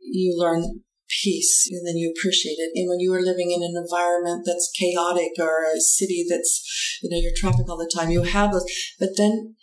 you 0.00 0.36
learn 0.36 0.82
peace 1.22 1.68
and 1.70 1.86
then 1.86 1.96
you 1.96 2.12
appreciate 2.12 2.56
it. 2.58 2.72
And 2.74 2.88
when 2.88 3.00
you 3.00 3.12
are 3.14 3.20
living 3.20 3.50
in 3.50 3.62
an 3.62 3.74
environment 3.76 4.44
that's 4.46 4.72
chaotic 4.78 5.32
or 5.38 5.64
a 5.64 5.80
city 5.80 6.24
that's, 6.28 6.98
you 7.02 7.10
know, 7.10 7.18
you're 7.20 7.36
traffic 7.36 7.68
all 7.68 7.78
the 7.78 7.92
time, 7.94 8.10
you 8.10 8.22
have 8.22 8.52
those. 8.52 8.64
But 8.98 9.10
then 9.16 9.56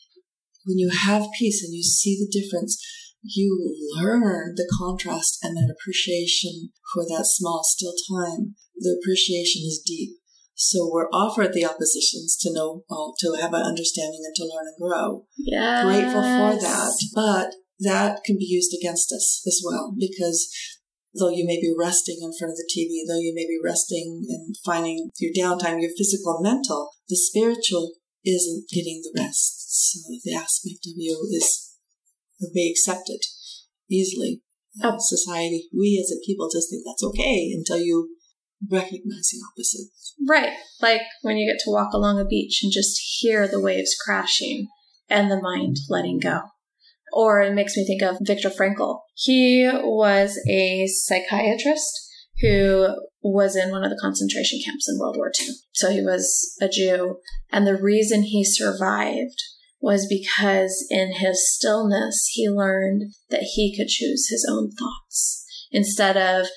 when 0.66 0.78
you 0.78 0.90
have 0.90 1.26
peace 1.38 1.64
and 1.64 1.74
you 1.74 1.84
see 1.84 2.16
the 2.16 2.30
difference, 2.30 2.82
you 3.24 3.76
learn 3.98 4.54
the 4.56 4.72
contrast 4.80 5.40
and 5.44 5.58
that 5.58 5.74
appreciation 5.76 6.72
for 6.94 7.04
that 7.04 7.26
small, 7.26 7.64
still 7.64 7.94
time. 8.10 8.56
The 8.78 8.98
appreciation 9.02 9.64
is 9.66 9.82
deep. 9.86 10.12
So 10.56 10.90
we're 10.92 11.10
offered 11.10 11.54
the 11.54 11.66
oppositions 11.66 12.38
to 12.42 12.54
know, 12.54 12.84
well, 12.90 13.14
to 13.20 13.38
have 13.42 13.54
an 13.54 13.62
understanding 13.62 14.22
and 14.26 14.36
to 14.36 14.44
learn 14.44 14.68
and 14.68 14.78
grow. 14.80 15.26
Yeah. 15.38 15.84
Grateful 15.84 16.22
for 16.22 16.62
that. 16.62 16.92
But 17.16 17.56
that 17.80 18.24
can 18.26 18.38
be 18.38 18.46
used 18.46 18.76
against 18.80 19.12
us 19.12 19.42
as 19.48 19.62
well 19.66 19.94
because 19.98 20.50
though 21.18 21.30
you 21.30 21.46
may 21.46 21.60
be 21.60 21.74
resting 21.78 22.18
in 22.22 22.32
front 22.38 22.52
of 22.52 22.58
the 22.58 22.70
TV, 22.70 23.02
though 23.08 23.20
you 23.20 23.34
may 23.34 23.48
be 23.48 23.60
resting 23.64 24.26
and 24.30 24.56
finding 24.66 25.10
your 25.18 25.34
downtime, 25.34 25.82
your 25.82 25.92
physical 25.98 26.36
and 26.36 26.44
mental, 26.44 26.92
the 27.08 27.16
spiritual 27.16 27.94
isn't 28.26 28.70
getting 28.70 29.02
the 29.02 29.22
rest. 29.22 29.56
So 29.70 30.00
the 30.24 30.36
aspect 30.36 30.86
of 30.86 30.94
you 30.96 31.28
is 31.32 31.76
will 32.40 32.52
be 32.54 32.70
accepted 32.70 33.20
easily. 33.90 34.42
Oh. 34.84 34.98
Society, 35.00 35.68
we 35.78 36.02
as 36.04 36.12
a 36.12 36.26
people 36.26 36.50
just 36.52 36.70
think 36.70 36.84
that's 36.86 37.04
okay 37.04 37.52
until 37.52 37.80
you 37.80 38.16
recognize 38.70 39.30
the 39.32 39.42
opposite. 39.52 39.88
Right. 40.28 40.54
Like 40.82 41.02
when 41.22 41.38
you 41.38 41.52
get 41.52 41.60
to 41.64 41.72
walk 41.72 41.94
along 41.94 42.20
a 42.20 42.26
beach 42.26 42.60
and 42.62 42.72
just 42.72 43.00
hear 43.20 43.48
the 43.48 43.60
waves 43.60 43.96
crashing 44.06 44.68
and 45.10 45.32
the 45.32 45.42
mind 45.42 45.78
letting 45.90 46.20
go. 46.20 46.42
Or 47.14 47.42
it 47.42 47.54
makes 47.54 47.76
me 47.76 47.86
think 47.86 48.02
of 48.02 48.18
Viktor 48.22 48.50
Frankl. 48.50 49.00
He 49.16 49.70
was 49.72 50.40
a 50.50 50.88
psychiatrist 50.88 52.08
who 52.42 52.96
was 53.22 53.56
in 53.56 53.72
one 53.72 53.84
of 53.84 53.90
the 53.90 54.00
concentration 54.02 54.60
camps 54.64 54.88
in 54.88 54.98
World 54.98 55.18
War 55.18 55.32
II. 55.40 55.50
So 55.74 55.92
he 55.92 56.02
was 56.02 56.56
a 56.62 56.70
Jew. 56.70 57.18
And 57.52 57.68
the 57.68 57.76
reason 57.76 58.24
he 58.24 58.44
survived 58.46 59.42
was 59.82 60.08
because 60.08 60.86
in 60.90 61.14
his 61.14 61.50
stillness, 61.54 62.30
he 62.34 62.50
learned 62.50 63.14
that 63.30 63.44
he 63.56 63.76
could 63.76 63.88
choose 63.88 64.28
his 64.30 64.46
own 64.50 64.72
thoughts 64.72 65.46
instead 65.72 66.18
of 66.18 66.48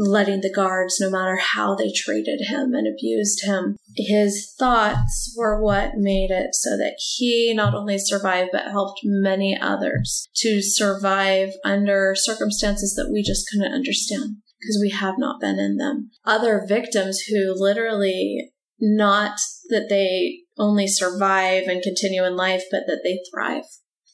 letting 0.00 0.40
the 0.40 0.52
guards, 0.52 0.98
no 0.98 1.10
matter 1.10 1.36
how 1.36 1.74
they 1.74 1.92
treated 1.94 2.40
him 2.46 2.72
and 2.74 2.88
abused 2.88 3.44
him, 3.44 3.76
his 3.96 4.54
thoughts 4.58 5.34
were 5.36 5.62
what 5.62 5.96
made 5.96 6.30
it 6.30 6.54
so 6.54 6.70
that 6.70 6.96
he 7.16 7.52
not 7.54 7.74
only 7.74 7.98
survived, 7.98 8.48
but 8.50 8.70
helped 8.70 9.00
many 9.04 9.58
others 9.60 10.28
to 10.36 10.62
survive 10.62 11.50
under 11.64 12.14
circumstances 12.16 12.94
that 12.94 13.10
we 13.12 13.22
just 13.22 13.46
couldn't 13.50 13.74
understand 13.74 14.36
because 14.58 14.78
we 14.80 14.90
have 14.90 15.16
not 15.18 15.40
been 15.40 15.58
in 15.58 15.76
them. 15.76 16.10
Other 16.24 16.64
victims 16.66 17.20
who 17.28 17.54
literally 17.54 18.52
not 18.80 19.38
that 19.68 19.88
they 19.90 20.40
only 20.58 20.86
survive 20.86 21.64
and 21.64 21.82
continue 21.82 22.24
in 22.24 22.36
life, 22.36 22.64
but 22.70 22.84
that 22.86 23.00
they 23.04 23.20
thrive, 23.30 23.64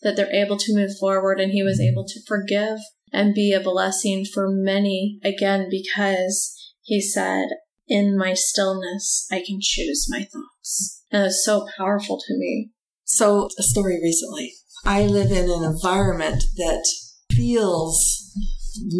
that 0.03 0.17
they're 0.17 0.33
able 0.33 0.57
to 0.57 0.75
move 0.75 0.91
forward 0.99 1.39
and 1.39 1.53
he 1.53 1.63
was 1.63 1.81
able 1.81 2.05
to 2.05 2.21
forgive 2.27 2.79
and 3.13 3.35
be 3.35 3.53
a 3.53 3.61
blessing 3.61 4.25
for 4.25 4.49
many 4.51 5.19
again 5.23 5.69
because 5.71 6.55
he 6.83 7.01
said, 7.01 7.49
In 7.89 8.17
my 8.17 8.35
stillness, 8.35 9.27
I 9.31 9.43
can 9.47 9.59
choose 9.61 10.07
my 10.11 10.25
thoughts. 10.25 11.03
And 11.11 11.27
it's 11.27 11.45
so 11.45 11.67
powerful 11.77 12.19
to 12.27 12.37
me. 12.37 12.71
So, 13.05 13.49
a 13.59 13.63
story 13.63 14.01
recently. 14.03 14.53
I 14.85 15.03
live 15.03 15.31
in 15.31 15.51
an 15.51 15.65
environment 15.65 16.45
that 16.57 16.85
feels 17.33 18.33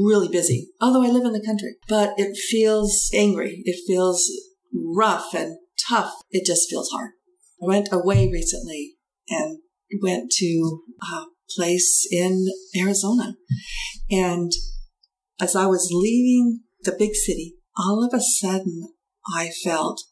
really 0.03 0.29
busy, 0.29 0.69
although 0.81 1.05
I 1.05 1.09
live 1.11 1.25
in 1.25 1.33
the 1.33 1.45
country, 1.45 1.77
but 1.89 2.15
it 2.17 2.37
feels 2.37 3.11
angry. 3.15 3.63
It 3.65 3.81
feels 3.87 4.31
rough 4.73 5.35
and 5.35 5.59
tough. 5.89 6.13
It 6.31 6.47
just 6.47 6.69
feels 6.71 6.91
hard. 6.91 7.13
I 7.63 7.67
went 7.67 7.89
away 7.93 8.31
recently 8.31 8.95
and 9.29 9.59
went 10.03 10.31
to 10.39 10.83
a 11.03 11.36
place 11.55 12.07
in 12.11 12.47
Arizona. 12.77 13.37
And 14.11 14.53
as 15.41 15.55
I 15.55 15.67
was 15.67 15.91
leaving 15.93 16.61
the 16.83 16.95
big 16.99 17.15
city, 17.15 17.55
all 17.77 18.05
of 18.05 18.13
a 18.15 18.23
sudden 18.23 18.89
I 19.35 19.51
felt 19.65 20.03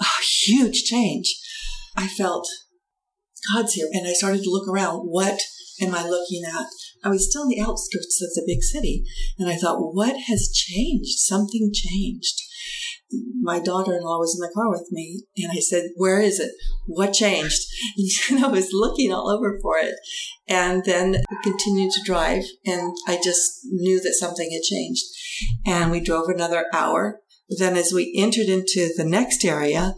a 0.00 0.04
huge 0.46 0.84
change. 0.84 1.34
I 1.96 2.08
felt 2.08 2.48
God's 3.52 3.74
here. 3.74 3.88
And 3.92 4.06
I 4.06 4.12
started 4.12 4.42
to 4.42 4.50
look 4.50 4.68
around. 4.68 5.00
What 5.00 5.40
am 5.80 5.94
I 5.94 6.06
looking 6.06 6.42
at? 6.44 6.66
I 7.04 7.08
was 7.08 7.28
still 7.28 7.42
in 7.42 7.48
the 7.48 7.60
outskirts 7.60 8.20
of 8.22 8.30
the 8.34 8.44
big 8.46 8.62
city. 8.62 9.04
And 9.38 9.48
I 9.48 9.56
thought, 9.56 9.94
what 9.94 10.16
has 10.28 10.50
changed? 10.52 11.18
Something 11.18 11.70
changed. 11.72 12.40
My 13.42 13.60
daughter 13.60 13.96
in 13.96 14.02
law 14.02 14.18
was 14.18 14.34
in 14.34 14.40
the 14.40 14.52
car 14.54 14.70
with 14.70 14.88
me. 14.90 15.24
And 15.36 15.52
I 15.52 15.60
said, 15.60 15.90
where 15.96 16.20
is 16.20 16.40
it? 16.40 16.50
What 16.86 17.12
changed? 17.12 17.60
And 18.30 18.44
I 18.44 18.48
was 18.48 18.70
looking 18.72 19.12
all 19.12 19.28
over 19.28 19.58
for 19.60 19.78
it. 19.78 19.94
And 20.48 20.84
then 20.84 21.12
we 21.12 21.36
continued 21.42 21.92
to 21.92 22.02
drive. 22.04 22.44
And 22.66 22.92
I 23.06 23.18
just 23.22 23.60
knew 23.64 24.00
that 24.00 24.14
something 24.14 24.50
had 24.50 24.62
changed. 24.62 25.04
And 25.66 25.90
we 25.90 26.00
drove 26.00 26.28
another 26.28 26.66
hour. 26.72 27.20
Then 27.58 27.76
as 27.76 27.92
we 27.92 28.14
entered 28.16 28.48
into 28.48 28.90
the 28.96 29.04
next 29.04 29.44
area, 29.44 29.94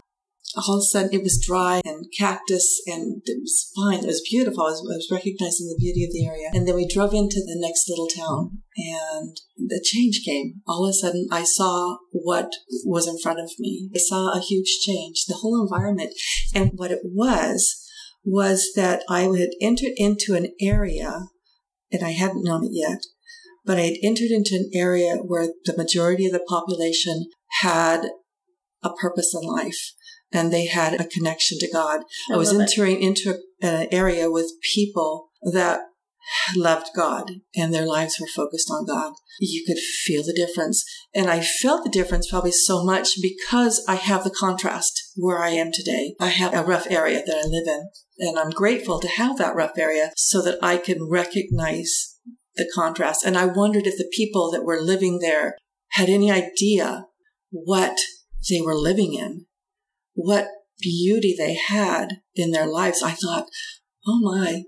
all 0.55 0.77
of 0.77 0.79
a 0.79 0.85
sudden 0.85 1.09
it 1.11 1.23
was 1.23 1.43
dry 1.45 1.81
and 1.83 2.05
cactus 2.17 2.81
and 2.87 3.21
it 3.25 3.39
was 3.41 3.71
fine. 3.75 3.99
It 3.99 4.07
was 4.07 4.27
beautiful. 4.29 4.63
I 4.63 4.71
was, 4.71 4.79
I 4.79 4.95
was, 4.95 5.09
recognizing 5.11 5.67
the 5.67 5.77
beauty 5.77 6.05
of 6.05 6.11
the 6.13 6.25
area. 6.25 6.49
And 6.53 6.67
then 6.67 6.75
we 6.75 6.87
drove 6.87 7.13
into 7.13 7.41
the 7.41 7.57
next 7.59 7.89
little 7.89 8.07
town 8.07 8.59
and 8.77 9.37
the 9.57 9.83
change 9.83 10.21
came. 10.25 10.61
All 10.65 10.85
of 10.85 10.91
a 10.91 10.93
sudden 10.93 11.27
I 11.31 11.43
saw 11.43 11.97
what 12.11 12.49
was 12.85 13.07
in 13.07 13.19
front 13.19 13.39
of 13.39 13.51
me. 13.59 13.89
I 13.93 13.99
saw 13.99 14.31
a 14.31 14.41
huge 14.41 14.79
change, 14.81 15.25
the 15.27 15.39
whole 15.41 15.61
environment. 15.61 16.13
And 16.55 16.71
what 16.75 16.91
it 16.91 17.01
was, 17.03 17.83
was 18.27 18.73
that 18.75 19.03
I 19.09 19.21
had 19.21 19.51
entered 19.61 19.93
into 19.95 20.35
an 20.35 20.53
area 20.59 21.27
and 21.91 22.03
I 22.03 22.11
hadn't 22.11 22.43
known 22.43 22.65
it 22.65 22.71
yet, 22.73 22.99
but 23.63 23.77
I 23.77 23.83
had 23.83 23.97
entered 24.03 24.31
into 24.31 24.55
an 24.55 24.69
area 24.73 25.15
where 25.15 25.47
the 25.63 25.77
majority 25.77 26.25
of 26.25 26.33
the 26.33 26.45
population 26.45 27.27
had 27.61 28.09
a 28.83 28.93
purpose 28.93 29.33
in 29.33 29.47
life 29.47 29.93
and 30.31 30.51
they 30.51 30.67
had 30.67 30.99
a 30.99 31.07
connection 31.07 31.57
to 31.59 31.71
God. 31.71 32.01
I, 32.29 32.35
I 32.35 32.37
was 32.37 32.53
entering 32.53 33.01
it. 33.01 33.05
into 33.05 33.39
an 33.61 33.87
area 33.91 34.29
with 34.29 34.51
people 34.73 35.29
that 35.53 35.81
loved 36.55 36.89
God 36.95 37.31
and 37.55 37.73
their 37.73 37.85
lives 37.85 38.17
were 38.19 38.27
focused 38.27 38.69
on 38.69 38.85
God. 38.85 39.13
You 39.39 39.63
could 39.65 39.77
feel 39.77 40.23
the 40.23 40.33
difference. 40.33 40.83
And 41.13 41.29
I 41.29 41.41
felt 41.41 41.83
the 41.83 41.89
difference 41.89 42.29
probably 42.29 42.51
so 42.51 42.83
much 42.83 43.09
because 43.21 43.83
I 43.87 43.95
have 43.95 44.23
the 44.23 44.35
contrast 44.37 45.13
where 45.15 45.39
I 45.39 45.49
am 45.49 45.71
today. 45.71 46.15
I 46.19 46.27
have 46.27 46.53
a 46.53 46.63
rough 46.63 46.87
area 46.89 47.23
that 47.25 47.35
I 47.35 47.47
live 47.47 47.67
in 47.67 47.89
and 48.19 48.39
I'm 48.39 48.49
grateful 48.49 48.99
to 48.99 49.07
have 49.07 49.37
that 49.37 49.55
rough 49.55 49.77
area 49.77 50.11
so 50.15 50.41
that 50.41 50.59
I 50.61 50.77
can 50.77 51.09
recognize 51.09 52.17
the 52.55 52.69
contrast. 52.73 53.23
And 53.23 53.37
I 53.37 53.45
wondered 53.45 53.87
if 53.87 53.97
the 53.97 54.11
people 54.11 54.51
that 54.51 54.65
were 54.65 54.81
living 54.81 55.19
there 55.19 55.55
had 55.91 56.09
any 56.09 56.31
idea 56.31 57.05
what 57.51 57.97
they 58.49 58.61
were 58.61 58.75
living 58.75 59.13
in 59.13 59.45
what 60.17 60.47
beauty 60.81 61.35
they 61.37 61.55
had 61.55 62.21
in 62.35 62.51
their 62.51 62.67
lives, 62.67 63.03
I 63.03 63.11
thought, 63.11 63.45
oh 64.05 64.19
my, 64.19 64.63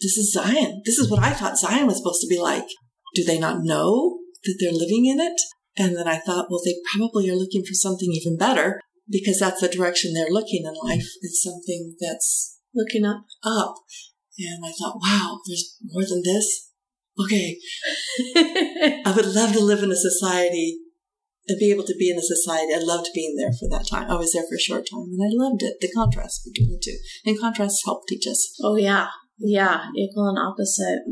this 0.00 0.16
is 0.18 0.32
Zion. 0.32 0.82
This 0.84 0.98
is 0.98 1.10
what 1.10 1.22
I 1.22 1.30
thought 1.30 1.58
Zion 1.58 1.86
was 1.86 1.96
supposed 1.96 2.20
to 2.20 2.28
be 2.28 2.38
like. 2.38 2.66
Do 3.14 3.24
they 3.24 3.38
not 3.38 3.62
know 3.62 4.18
that 4.44 4.56
they're 4.60 4.72
living 4.72 5.06
in 5.06 5.18
it? 5.18 5.40
And 5.76 5.96
then 5.96 6.06
I 6.06 6.18
thought, 6.18 6.46
well, 6.50 6.60
they 6.64 6.76
probably 6.94 7.30
are 7.30 7.36
looking 7.36 7.64
for 7.64 7.74
something 7.74 8.10
even 8.12 8.36
better 8.36 8.80
because 9.08 9.38
that's 9.40 9.60
the 9.60 9.68
direction 9.68 10.12
they're 10.12 10.30
looking 10.30 10.64
in 10.64 10.74
life. 10.88 11.06
It's 11.22 11.42
something 11.42 11.94
that's 12.00 12.58
looking 12.74 13.04
up, 13.04 13.24
up. 13.44 13.76
And 14.38 14.64
I 14.64 14.72
thought, 14.72 15.00
wow, 15.02 15.38
there's 15.46 15.76
more 15.82 16.04
than 16.04 16.22
this. 16.24 16.70
Okay. 17.18 17.58
I 18.36 19.12
would 19.14 19.26
love 19.26 19.52
to 19.52 19.60
live 19.60 19.82
in 19.82 19.92
a 19.92 19.96
society 19.96 20.78
and 21.48 21.58
be 21.58 21.70
able 21.70 21.84
to 21.84 21.96
be 21.98 22.10
in 22.10 22.18
a 22.18 22.22
society. 22.22 22.72
I 22.74 22.78
loved 22.80 23.08
being 23.14 23.36
there 23.36 23.52
for 23.52 23.68
that 23.70 23.88
time. 23.88 24.10
I 24.10 24.14
was 24.14 24.32
there 24.32 24.44
for 24.48 24.54
a 24.54 24.60
short 24.60 24.86
time 24.90 25.10
and 25.10 25.22
I 25.22 25.30
loved 25.32 25.62
it. 25.62 25.76
The 25.80 25.92
contrast 25.92 26.42
between 26.44 26.70
the 26.70 26.80
two. 26.82 26.96
And 27.26 27.40
contrasts 27.40 27.82
help 27.84 28.06
teach 28.08 28.26
us. 28.26 28.54
Oh, 28.62 28.76
yeah. 28.76 29.08
Yeah, 29.38 29.86
equal 29.96 30.28
and 30.28 30.38
opposite. 30.38 31.02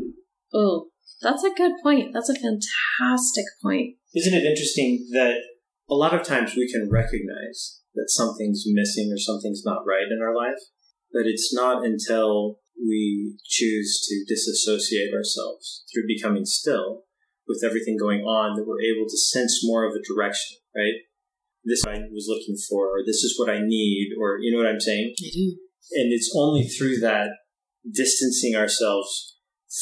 Oh, 0.53 0.87
that's 1.21 1.43
a 1.43 1.53
good 1.53 1.73
point. 1.83 2.13
That's 2.13 2.29
a 2.29 2.35
fantastic 2.35 3.45
point. 3.61 3.95
Isn't 4.15 4.33
it 4.33 4.45
interesting 4.45 5.07
that 5.11 5.35
a 5.89 5.95
lot 5.95 6.13
of 6.13 6.23
times 6.23 6.55
we 6.55 6.71
can 6.71 6.89
recognize 6.89 7.81
that 7.95 8.07
something's 8.07 8.63
missing 8.67 9.11
or 9.13 9.19
something's 9.19 9.63
not 9.65 9.83
right 9.85 10.07
in 10.09 10.21
our 10.21 10.35
life, 10.35 10.59
but 11.11 11.23
it's 11.25 11.53
not 11.53 11.83
until 11.83 12.59
we 12.77 13.37
choose 13.45 13.99
to 14.07 14.25
disassociate 14.27 15.13
ourselves 15.13 15.83
through 15.91 16.07
becoming 16.07 16.45
still 16.45 17.03
with 17.47 17.63
everything 17.65 17.97
going 17.97 18.21
on 18.21 18.55
that 18.55 18.67
we're 18.67 18.81
able 18.81 19.07
to 19.09 19.17
sense 19.17 19.61
more 19.63 19.85
of 19.85 19.93
a 19.93 20.03
direction, 20.07 20.57
right? 20.75 20.93
This 21.63 21.83
I 21.85 21.99
was 22.11 22.25
looking 22.27 22.57
for, 22.69 22.87
or 22.87 23.03
this 23.05 23.23
is 23.23 23.37
what 23.37 23.49
I 23.49 23.59
need, 23.61 24.13
or 24.19 24.39
you 24.39 24.51
know 24.51 24.63
what 24.63 24.71
I'm 24.71 24.79
saying? 24.79 25.13
I 25.19 25.29
do. 25.33 25.57
And 25.93 26.13
it's 26.13 26.33
only 26.35 26.63
through 26.63 26.99
that 27.01 27.29
distancing 27.89 28.55
ourselves 28.55 29.35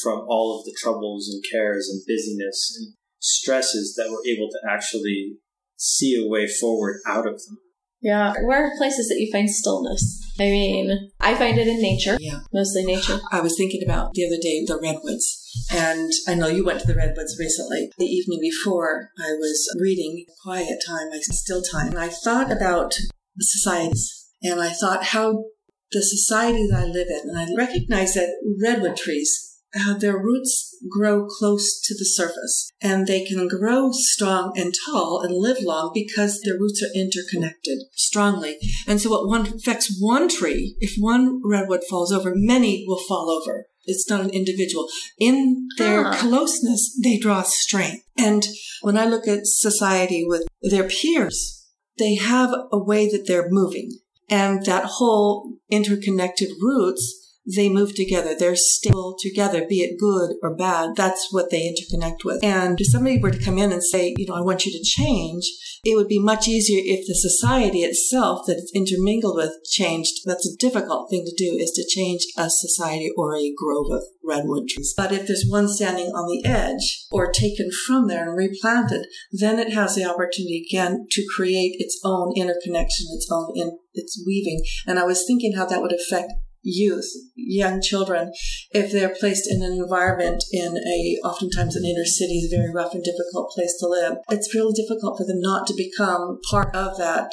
from 0.04 0.26
all 0.28 0.60
of 0.60 0.66
the 0.66 0.76
troubles 0.82 1.30
and 1.30 1.44
cares 1.52 1.90
and 1.90 2.02
busyness 2.08 2.76
and 2.78 2.96
stresses 3.20 3.96
that 3.96 4.10
we're 4.10 4.32
able 4.32 4.50
to 4.50 4.60
actually 4.70 5.38
see 5.76 6.16
a 6.16 6.28
way 6.28 6.48
forward 6.48 7.00
out 7.08 7.28
of 7.28 7.34
them. 7.34 7.58
Yeah. 8.02 8.34
Where 8.46 8.66
are 8.66 8.78
places 8.78 9.10
that 9.10 9.20
you 9.20 9.32
find 9.32 9.50
stillness? 9.50 10.34
I 10.40 10.44
mean, 10.44 11.12
I 11.20 11.36
find 11.36 11.58
it 11.58 11.68
in 11.68 11.82
nature. 11.82 12.18
Yeah. 12.20 12.40
Mostly 12.54 12.86
nature. 12.86 13.20
I 13.32 13.42
was 13.42 13.58
thinking 13.58 13.82
about 13.84 14.14
the 14.14 14.26
other 14.26 14.42
day 14.42 14.64
the 14.66 14.80
redwoods. 14.82 15.39
And 15.72 16.12
I 16.28 16.36
know 16.36 16.48
you 16.48 16.66
went 16.66 16.82
to 16.82 16.88
the 16.88 16.96
redwoods 16.96 17.38
recently. 17.40 17.92
The 17.98 18.06
evening 18.06 18.40
before, 18.42 19.10
I 19.20 19.34
was 19.34 19.76
reading 19.80 20.26
quiet 20.44 20.84
time, 20.86 21.10
my 21.10 21.20
still 21.22 21.62
time. 21.62 21.90
And 21.90 22.00
I 22.00 22.10
thought 22.10 22.52
about 22.52 22.94
societies. 23.40 24.28
And 24.42 24.62
I 24.62 24.70
thought 24.70 25.06
how 25.06 25.46
the 25.92 26.02
society 26.02 26.68
that 26.68 26.80
I 26.80 26.86
live 26.86 27.08
in, 27.10 27.30
and 27.30 27.38
I 27.38 27.48
recognize 27.56 28.14
that 28.14 28.30
redwood 28.62 28.96
trees 28.96 29.50
how 29.76 29.98
their 29.98 30.18
roots 30.18 30.76
grow 30.90 31.28
close 31.28 31.80
to 31.82 31.94
the 31.94 32.06
surface 32.06 32.72
and 32.82 33.06
they 33.06 33.24
can 33.24 33.48
grow 33.48 33.92
strong 33.92 34.54
and 34.56 34.74
tall 34.86 35.22
and 35.22 35.34
live 35.36 35.58
long 35.62 35.92
because 35.94 36.42
their 36.42 36.56
roots 36.56 36.82
are 36.82 36.98
interconnected 36.98 37.80
strongly. 37.94 38.58
And 38.88 39.00
so 39.00 39.10
what 39.10 39.28
one 39.28 39.48
affects 39.48 39.96
one 40.00 40.28
tree, 40.28 40.76
if 40.80 40.96
one 40.98 41.42
redwood 41.44 41.84
falls 41.90 42.12
over, 42.12 42.34
many 42.36 42.86
will 42.88 43.02
fall 43.08 43.30
over. 43.30 43.66
It's 43.90 44.10
not 44.10 44.22
an 44.22 44.30
individual. 44.30 44.88
In 45.20 45.68
their 45.78 46.04
Huh. 46.04 46.18
closeness, 46.20 46.98
they 47.04 47.18
draw 47.18 47.44
strength. 47.44 48.04
And 48.18 48.48
when 48.82 48.98
I 48.98 49.06
look 49.06 49.28
at 49.28 49.42
society 49.46 50.24
with 50.26 50.44
their 50.62 50.88
peers, 50.88 51.66
they 51.98 52.16
have 52.16 52.52
a 52.72 52.78
way 52.78 53.10
that 53.10 53.28
they're 53.28 53.50
moving. 53.50 54.00
And 54.30 54.66
that 54.66 54.86
whole 54.86 55.54
interconnected 55.70 56.50
roots 56.62 57.19
they 57.56 57.70
move 57.70 57.96
together. 57.96 58.36
They're 58.38 58.56
stable 58.56 59.16
together, 59.20 59.66
be 59.68 59.82
it 59.82 60.00
good 60.00 60.36
or 60.42 60.56
bad. 60.56 60.96
That's 60.96 61.28
what 61.32 61.50
they 61.50 61.62
interconnect 61.62 62.24
with. 62.24 62.44
And 62.44 62.80
if 62.80 62.88
somebody 62.92 63.18
were 63.18 63.32
to 63.32 63.44
come 63.44 63.58
in 63.58 63.72
and 63.72 63.84
say, 63.84 64.14
you 64.18 64.26
know, 64.28 64.36
I 64.36 64.42
want 64.42 64.66
you 64.66 64.72
to 64.72 64.84
change, 64.84 65.50
it 65.84 65.96
would 65.96 66.08
be 66.08 66.20
much 66.20 66.48
easier 66.48 66.82
if 66.84 67.08
the 67.08 67.16
society 67.16 67.80
itself 67.80 68.46
that 68.48 68.58
it's 68.58 68.72
intermingled 68.74 69.36
with 69.36 69.54
changed. 69.70 70.22
That's 70.26 70.48
a 70.48 70.58
difficult 70.58 71.10
thing 71.10 71.26
to 71.26 71.36
do 71.36 71.58
is 71.58 71.72
to 71.72 71.88
change 71.88 72.22
a 72.38 72.50
society 72.50 73.12
or 73.18 73.36
a 73.36 73.54
grove 73.58 73.92
of 73.92 74.04
redwood 74.24 74.68
trees. 74.70 74.94
But 74.96 75.12
if 75.12 75.28
there's 75.28 75.46
one 75.48 75.68
standing 75.68 76.08
on 76.08 76.28
the 76.28 76.48
edge 76.48 77.08
or 77.12 77.32
taken 77.32 77.70
from 77.88 78.08
there 78.08 78.28
and 78.28 78.38
replanted, 78.38 79.08
then 79.32 79.60
it 79.60 79.74
has 79.74 79.96
the 79.96 80.06
opportunity 80.06 80.66
again 80.70 81.08
to 81.12 81.26
create 81.36 81.76
its 81.80 82.00
own 82.04 82.34
interconnection, 82.36 83.08
its 83.12 83.28
own 83.32 83.54
in, 83.56 83.80
its 83.94 84.22
weaving. 84.26 84.62
And 84.86 85.00
I 85.00 85.06
was 85.06 85.26
thinking 85.26 85.54
how 85.56 85.66
that 85.66 85.82
would 85.82 85.94
affect 85.94 86.34
youth, 86.70 87.10
young 87.36 87.82
children, 87.82 88.32
if 88.72 88.92
they're 88.92 89.16
placed 89.20 89.50
in 89.50 89.64
an 89.64 89.74
environment 89.74 90.44
in 90.52 90.78
a 90.78 91.18
oftentimes 91.26 91.76
an 91.76 91.86
inner 91.86 92.06
city 92.06 92.40
is 92.40 92.52
a 92.52 92.56
very 92.58 92.74
rough 92.74 92.94
and 92.94 93.04
difficult 93.04 93.52
place 93.56 93.76
to 93.80 93.88
live. 93.88 94.18
It's 94.30 94.54
really 94.54 94.74
difficult 94.74 95.18
for 95.18 95.26
them 95.26 95.42
not 95.42 95.68
to 95.68 95.74
become 95.74 96.40
part 96.50 96.76
of 96.76 96.98
that 96.98 97.32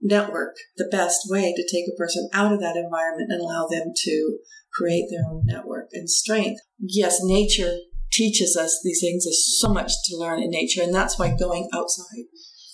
network. 0.00 0.54
The 0.76 0.88
best 0.90 1.20
way 1.28 1.52
to 1.54 1.68
take 1.70 1.84
a 1.88 1.96
person 1.96 2.28
out 2.32 2.52
of 2.52 2.60
that 2.60 2.76
environment 2.76 3.30
and 3.30 3.40
allow 3.40 3.66
them 3.68 3.92
to 3.94 4.38
create 4.72 5.06
their 5.10 5.28
own 5.28 5.42
network 5.44 5.88
and 5.92 6.08
strength. 6.08 6.60
Yes, 6.80 7.18
nature 7.22 7.76
teaches 8.12 8.56
us 8.56 8.80
these 8.84 9.00
things. 9.00 9.24
There's 9.24 9.58
so 9.60 9.72
much 9.72 9.92
to 10.06 10.16
learn 10.16 10.42
in 10.42 10.50
nature, 10.50 10.82
and 10.82 10.94
that's 10.94 11.18
why 11.18 11.34
going 11.38 11.68
outside, 11.74 12.24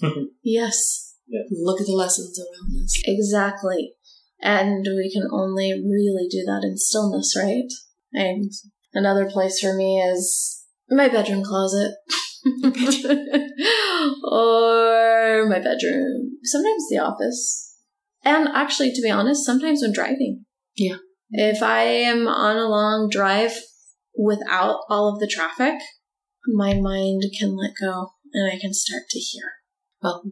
Yes, 0.42 1.14
look 1.50 1.80
at 1.80 1.86
the 1.86 1.92
lessons 1.92 2.38
around 2.38 2.82
us. 2.82 2.92
exactly. 3.04 3.93
And 4.44 4.86
we 4.86 5.10
can 5.10 5.26
only 5.32 5.72
really 5.72 6.28
do 6.30 6.44
that 6.44 6.60
in 6.62 6.76
stillness, 6.76 7.34
right? 7.34 7.64
And 8.12 8.52
another 8.92 9.28
place 9.28 9.58
for 9.58 9.74
me 9.74 9.98
is 9.98 10.62
my 10.90 11.08
bedroom 11.08 11.42
closet. 11.42 11.92
or 14.30 15.46
my 15.48 15.58
bedroom. 15.58 16.32
Sometimes 16.42 16.84
the 16.90 16.98
office. 16.98 17.74
And 18.22 18.48
actually, 18.48 18.92
to 18.92 19.00
be 19.00 19.10
honest, 19.10 19.46
sometimes 19.46 19.80
when 19.80 19.94
driving. 19.94 20.44
Yeah. 20.76 20.96
If 21.30 21.62
I 21.62 21.84
am 21.84 22.28
on 22.28 22.58
a 22.58 22.68
long 22.68 23.08
drive 23.10 23.58
without 24.14 24.80
all 24.90 25.10
of 25.10 25.20
the 25.20 25.26
traffic, 25.26 25.80
my 26.46 26.74
mind 26.74 27.22
can 27.38 27.56
let 27.56 27.70
go 27.80 28.10
and 28.34 28.52
I 28.52 28.58
can 28.60 28.74
start 28.74 29.04
to 29.08 29.18
hear. 29.18 29.44
Well, 30.02 30.22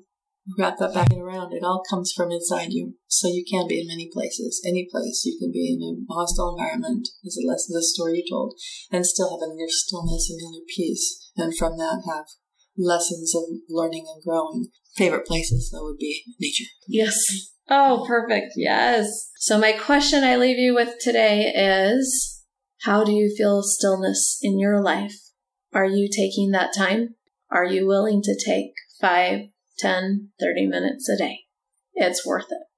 wrap 0.58 0.78
that 0.78 0.94
back 0.94 1.12
around. 1.12 1.52
It 1.52 1.62
all 1.62 1.82
comes 1.88 2.12
from 2.12 2.30
inside 2.30 2.72
you. 2.72 2.94
So 3.06 3.28
you 3.28 3.44
can 3.48 3.68
be 3.68 3.80
in 3.80 3.88
many 3.88 4.10
places, 4.12 4.62
any 4.66 4.88
place. 4.90 5.22
You 5.24 5.38
can 5.38 5.52
be 5.52 5.72
in 5.72 5.82
a 5.82 6.12
hostile 6.12 6.56
environment, 6.56 7.08
as 7.26 7.36
a 7.36 7.46
lesson, 7.46 7.74
the 7.74 7.82
story 7.82 8.18
you 8.18 8.24
told, 8.28 8.54
and 8.90 9.06
still 9.06 9.30
have 9.30 9.48
inner 9.48 9.68
stillness 9.68 10.30
and 10.30 10.40
inner 10.40 10.64
peace. 10.68 11.30
And 11.36 11.56
from 11.56 11.76
that, 11.78 12.02
have 12.08 12.26
lessons 12.76 13.34
of 13.34 13.44
learning 13.68 14.06
and 14.12 14.22
growing. 14.22 14.68
Favorite 14.96 15.26
places, 15.26 15.70
though, 15.72 15.84
would 15.84 15.98
be 15.98 16.22
nature. 16.40 16.70
Yes. 16.88 17.18
Oh, 17.68 18.04
perfect. 18.06 18.52
Yes. 18.56 19.30
So, 19.36 19.58
my 19.58 19.72
question 19.72 20.24
I 20.24 20.36
leave 20.36 20.58
you 20.58 20.74
with 20.74 20.96
today 21.00 21.52
is 21.54 22.44
How 22.82 23.04
do 23.04 23.12
you 23.12 23.34
feel 23.36 23.62
stillness 23.62 24.38
in 24.42 24.58
your 24.58 24.82
life? 24.82 25.14
Are 25.72 25.86
you 25.86 26.08
taking 26.14 26.50
that 26.50 26.74
time? 26.76 27.14
Are 27.50 27.64
you 27.64 27.86
willing 27.86 28.22
to 28.22 28.38
take 28.44 28.72
5, 29.00 29.46
10, 29.82 30.28
30 30.40 30.66
minutes 30.68 31.08
a 31.08 31.16
day? 31.16 31.40
It's 31.94 32.24
worth 32.24 32.46
it. 32.50 32.71